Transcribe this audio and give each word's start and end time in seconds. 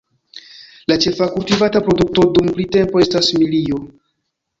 La 0.91 0.95
ĉefa 1.03 1.27
kultivata 1.35 1.81
produkto 1.89 2.25
dum 2.37 2.49
printempo 2.55 3.03
estas 3.05 3.31
milio. 3.43 3.83